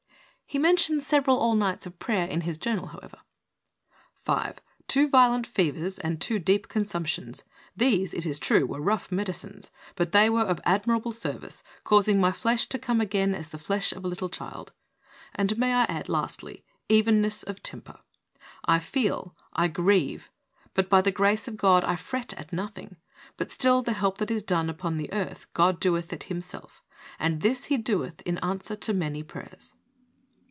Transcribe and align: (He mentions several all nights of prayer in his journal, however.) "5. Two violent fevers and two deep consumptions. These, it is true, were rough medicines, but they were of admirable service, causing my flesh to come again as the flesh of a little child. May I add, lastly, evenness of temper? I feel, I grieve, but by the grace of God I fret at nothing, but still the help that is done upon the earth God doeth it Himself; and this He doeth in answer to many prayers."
(He 0.53 0.59
mentions 0.59 1.07
several 1.07 1.37
all 1.37 1.55
nights 1.55 1.85
of 1.85 1.97
prayer 1.97 2.27
in 2.27 2.41
his 2.41 2.57
journal, 2.57 2.87
however.) 2.87 3.19
"5. 4.17 4.59
Two 4.85 5.07
violent 5.07 5.47
fevers 5.47 5.97
and 5.97 6.19
two 6.19 6.39
deep 6.39 6.67
consumptions. 6.67 7.45
These, 7.73 8.13
it 8.13 8.25
is 8.25 8.37
true, 8.37 8.65
were 8.65 8.81
rough 8.81 9.13
medicines, 9.13 9.71
but 9.95 10.11
they 10.11 10.29
were 10.29 10.41
of 10.43 10.59
admirable 10.65 11.13
service, 11.13 11.63
causing 11.85 12.19
my 12.19 12.33
flesh 12.33 12.65
to 12.65 12.77
come 12.77 12.99
again 12.99 13.33
as 13.33 13.47
the 13.47 13.57
flesh 13.57 13.93
of 13.93 14.03
a 14.03 14.09
little 14.09 14.27
child. 14.27 14.73
May 15.55 15.71
I 15.73 15.83
add, 15.85 16.09
lastly, 16.09 16.65
evenness 16.89 17.43
of 17.43 17.63
temper? 17.63 18.01
I 18.65 18.79
feel, 18.79 19.33
I 19.53 19.69
grieve, 19.69 20.29
but 20.73 20.89
by 20.89 20.99
the 20.99 21.11
grace 21.13 21.47
of 21.47 21.55
God 21.55 21.85
I 21.85 21.95
fret 21.95 22.33
at 22.33 22.51
nothing, 22.51 22.97
but 23.37 23.51
still 23.53 23.83
the 23.83 23.93
help 23.93 24.17
that 24.17 24.29
is 24.29 24.43
done 24.43 24.69
upon 24.69 24.97
the 24.97 25.13
earth 25.13 25.47
God 25.53 25.79
doeth 25.79 26.11
it 26.11 26.23
Himself; 26.23 26.83
and 27.19 27.39
this 27.39 27.67
He 27.67 27.77
doeth 27.77 28.19
in 28.23 28.37
answer 28.39 28.75
to 28.75 28.93
many 28.93 29.23
prayers." 29.23 29.75